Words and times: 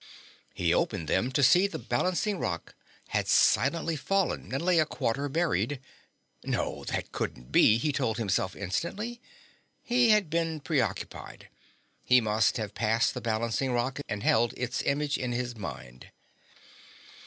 He 0.55 0.73
opened 0.73 1.07
them 1.07 1.31
to 1.33 1.43
see 1.43 1.67
the 1.67 1.77
balancing 1.77 2.39
rock 2.39 2.73
had 3.09 3.27
silently 3.27 3.95
fallen 3.95 4.51
and 4.51 4.65
lay 4.65 4.79
a 4.79 4.85
quarter 4.87 5.29
buried 5.29 5.79
no, 6.43 6.83
that 6.85 7.11
couldn't 7.11 7.51
be, 7.51 7.77
he 7.77 7.91
told 7.91 8.17
himself 8.17 8.55
instantly. 8.55 9.21
He 9.83 10.09
had 10.09 10.31
been 10.31 10.59
preoccupied; 10.59 11.49
he 12.03 12.19
must 12.19 12.57
have 12.57 12.73
passed 12.73 13.13
the 13.13 13.21
balancing 13.21 13.73
rock 13.73 13.99
and 14.09 14.23
held 14.23 14.55
its 14.57 14.81
image 14.81 15.19
in 15.19 15.33
his 15.33 15.55
mind. 15.55 16.09